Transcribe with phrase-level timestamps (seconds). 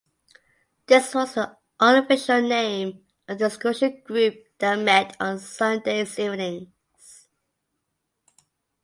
[0.87, 7.27] This was the unofficial name of the discussion group that met on Sundays evenings.